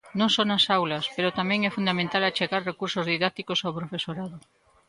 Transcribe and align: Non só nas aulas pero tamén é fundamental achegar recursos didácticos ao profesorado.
Non 0.19 0.29
só 0.35 0.43
nas 0.47 0.63
aulas 0.77 1.05
pero 1.15 1.35
tamén 1.39 1.59
é 1.67 1.71
fundamental 1.77 2.23
achegar 2.25 2.61
recursos 2.71 3.07
didácticos 3.13 3.59
ao 3.61 3.75
profesorado. 3.79 4.37